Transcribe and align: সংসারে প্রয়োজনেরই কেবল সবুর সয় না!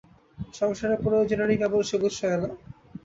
সংসারে 0.53 0.95
প্রয়োজনেরই 1.03 1.59
কেবল 1.61 1.81
সবুর 1.89 2.13
সয় 2.19 2.37
না! 2.37 2.49